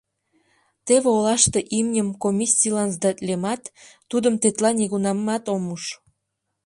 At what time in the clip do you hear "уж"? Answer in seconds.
5.75-5.83